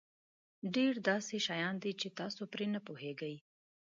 [0.75, 3.35] ډېر داسې شیان دي چې تاسو پرې نه پوهېږئ.